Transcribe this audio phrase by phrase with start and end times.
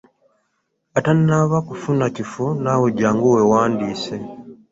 [0.97, 4.15] Atannaba kufuna kifo naawe jangu weewandiise.